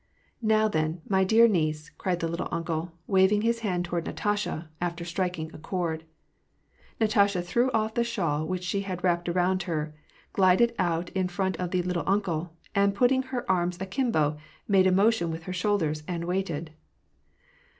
"Now, 0.57 0.67
then, 0.67 1.01
my 1.07 1.23
dear 1.23 1.47
niece," 1.47 1.91
cried 1.99 2.21
the" 2.21 2.27
little 2.27 2.47
uncle," 2.51 2.91
waving 3.05 3.43
his 3.43 3.59
hand 3.59 3.85
toward 3.85 4.07
Natasha, 4.07 4.67
after 4.81 5.05
striking 5.05 5.53
a 5.53 5.59
chord. 5.59 6.05
Natasha 6.99 7.43
threw 7.43 7.69
otf 7.69 7.93
the 7.93 8.03
shawl 8.03 8.47
which 8.47 8.63
she 8.63 8.81
had 8.81 9.03
wrapped 9.03 9.29
around 9.29 9.61
her, 9.69 9.93
glided 10.33 10.73
out 10.79 11.11
in 11.11 11.27
front 11.27 11.55
of 11.57 11.69
the" 11.69 11.83
little 11.83 12.01
uncle," 12.07 12.51
and 12.73 12.95
putting 12.95 13.21
her 13.21 13.45
arms 13.47 13.77
akimbo, 13.79 14.37
made 14.67 14.87
a 14.87 14.91
motion 14.91 15.29
with 15.29 15.43
her 15.43 15.53
shoulders, 15.53 16.01
and 16.07 16.25
waited. 16.25 16.71